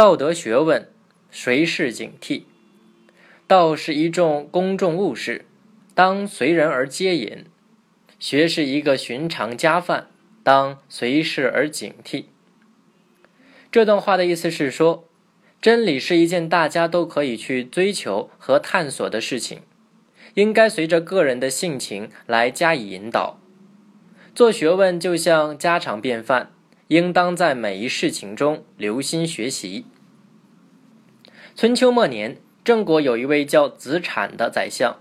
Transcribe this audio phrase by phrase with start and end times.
[0.00, 0.88] 道德学问，
[1.30, 2.44] 随事警惕。
[3.46, 5.44] 道是一种公众物事，
[5.94, 7.44] 当随人而接引；
[8.18, 10.06] 学是一个寻常家饭，
[10.42, 12.24] 当随事而警惕。
[13.70, 15.06] 这段话的意思是说，
[15.60, 19.60] 真理是一件大家都可以去追求和探索的事情，
[20.32, 23.38] 应该随着个人的性情来加以引导。
[24.34, 26.50] 做学问就像家常便饭，
[26.88, 29.84] 应当在每一事情中留心学习。
[31.60, 34.96] 春秋末年，郑国有一位叫子产的宰相，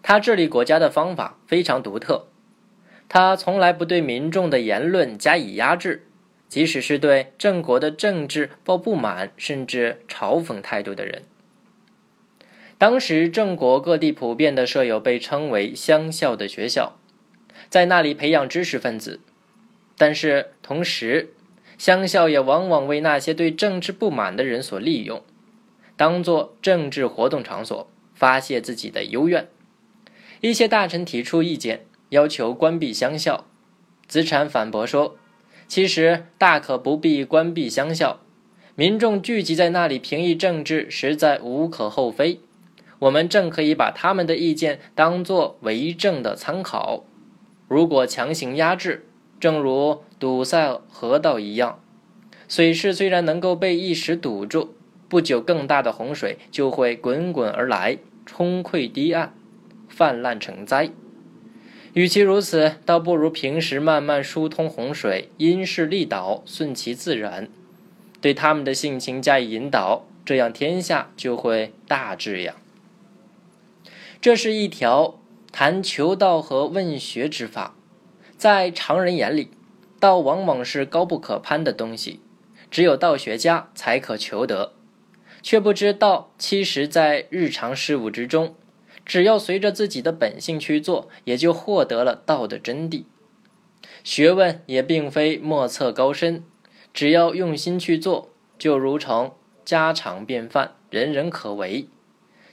[0.00, 2.28] 他治理国家的方法非常独特，
[3.08, 6.06] 他从来不对民众的言论加以压制。
[6.48, 11.22] 即使是对郑国的政治抱不满甚至嘲讽态度的人，
[12.78, 16.92] 当时郑国各地普遍的设有被称为乡校的学校，
[17.68, 19.18] 在那里培养知识分子。
[19.96, 21.34] 但是同时，
[21.76, 25.24] 乡校也往往为那些对政治不满的人所利用，
[25.98, 29.48] 当做政治活动场所，发泄自己的幽怨。
[30.40, 33.44] 一些大臣提出意见，要求关闭乡校，
[34.06, 35.16] 子产反驳说。
[35.66, 38.20] 其实大可不必关闭乡校，
[38.76, 42.40] 民众聚集在那里评议政治，实在无可厚非。
[43.00, 47.04] 我们正可以把他们的意见当作为政的参考。
[47.66, 49.06] 如果强行压制，
[49.38, 51.80] 正如堵塞河道一样，
[52.48, 54.74] 水势虽然能够被一时堵住，
[55.08, 59.32] 不久更大的洪水就会滚滚而来，冲溃堤岸，
[59.88, 60.90] 泛滥成灾。
[61.94, 67.48] 与其如此，倒不如平时慢慢疏通洪水，因势利导，顺其自然，
[68.20, 72.56] 对他们的性情加以引导，这样天下就会大治呀。
[74.20, 75.18] 这是一条
[75.50, 77.74] 谈求道和问学之法。
[78.36, 79.50] 在常人眼里，
[79.98, 82.20] 道往往是高不可攀的东西，
[82.70, 84.74] 只有道学家才可求得，
[85.48, 88.54] 却不知道其实在日常事物之中。
[89.06, 93.04] 只要随着自己的本性去做，也就获得了道的真谛。
[94.04, 96.44] 学问也并非莫测高深，
[96.92, 98.28] 只要用心去做，
[98.58, 99.32] 就如成
[99.64, 101.88] 家常便饭，人人可为。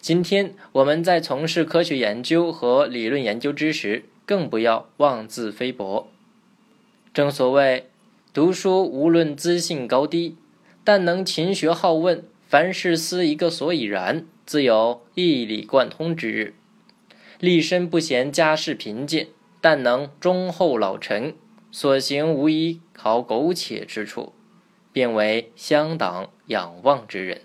[0.00, 6.06] 今天我们在从事科学研究和理论研究之时，更不要妄自菲薄。
[7.12, 7.88] 正所谓，
[8.32, 10.36] 读书无论资性高低，
[10.84, 12.22] 但能勤学好问，
[12.54, 14.26] 凡事思一个所以然。
[14.46, 16.54] 自有一理贯通之日，
[17.40, 19.26] 立身不嫌家世贫贱，
[19.60, 21.34] 但能忠厚老臣，
[21.72, 24.34] 所行无一毫苟且之处，
[24.92, 27.40] 便为乡党仰望之人。